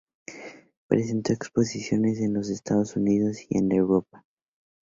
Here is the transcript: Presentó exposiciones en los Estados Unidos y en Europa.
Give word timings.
Presentó 0.87 1.31
exposiciones 1.31 2.17
en 2.21 2.33
los 2.33 2.49
Estados 2.49 2.95
Unidos 2.95 3.37
y 3.47 3.59
en 3.59 3.71
Europa. 3.71 4.25